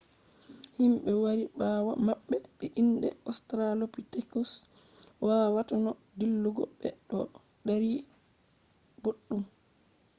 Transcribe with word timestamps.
himɓe 0.77 1.11
wari 1.23 1.43
ɓawo 1.57 1.91
maɓɓe 2.05 2.35
be 2.57 2.65
inde 2.81 3.07
ostralopitekus 3.29 4.51
wawata 5.25 5.75
no 5.85 5.91
dillugo 6.17 6.63
ɓe 6.79 6.89
ɗo 7.09 7.19
dari 7.67 7.91
boɗɗum 9.01 9.41